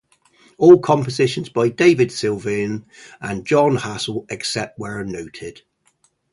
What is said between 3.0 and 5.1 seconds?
and Jon Hassell except where